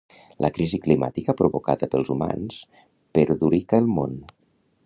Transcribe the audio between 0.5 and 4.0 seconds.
crisi climàtica provocada pels humans perudica el